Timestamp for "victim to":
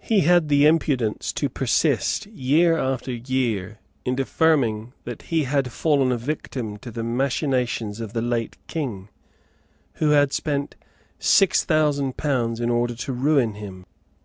6.18-6.90